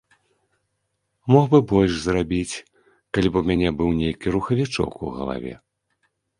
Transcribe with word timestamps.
Мог 1.35 1.45
бы 1.51 1.59
больш 1.73 1.93
зрабіць, 2.07 2.63
калі 3.17 3.27
б 3.37 3.45
у 3.45 3.49
мяне 3.53 3.69
быў 3.85 3.89
нейкі 4.01 4.27
рухавічок 4.39 4.91
у 5.07 5.15
галаве. 5.23 5.53